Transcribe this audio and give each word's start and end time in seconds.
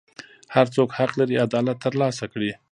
هر 0.55 0.65
څوک 0.75 0.89
حق 0.97 1.11
لري 1.19 1.35
عدالت 1.45 1.77
ترلاسه 1.85 2.25
کړي. 2.33 2.51